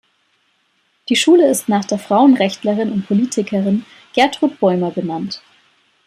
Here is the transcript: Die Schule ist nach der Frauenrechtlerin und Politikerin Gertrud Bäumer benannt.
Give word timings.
Die 1.09 1.15
Schule 1.15 1.47
ist 1.47 1.69
nach 1.69 1.85
der 1.85 1.99
Frauenrechtlerin 1.99 2.91
und 2.91 3.05
Politikerin 3.07 3.85
Gertrud 4.13 4.59
Bäumer 4.59 4.89
benannt. 4.89 5.43